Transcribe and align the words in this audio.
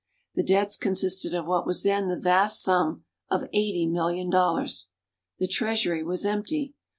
The 0.33 0.41
debts 0.41 0.77
consisted 0.77 1.35
of 1.35 1.45
what 1.45 1.67
was 1.67 1.83
then 1.83 2.07
the 2.07 2.15
vast 2.17 2.63
sum 2.63 3.03
of 3.29 3.47
eighty 3.53 3.85
million 3.85 4.31
dollars. 4.31 4.89
The 5.37 5.45
treasury 5.47 6.03
was 6.03 6.25
empty. 6.25 6.73